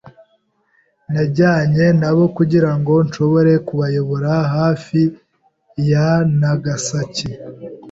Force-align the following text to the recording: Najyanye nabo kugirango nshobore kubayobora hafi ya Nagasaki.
Najyanye 1.13 1.85
nabo 2.01 2.23
kugirango 2.37 2.93
nshobore 3.05 3.51
kubayobora 3.67 4.31
hafi 4.55 4.99
ya 5.89 6.07
Nagasaki. 6.39 7.27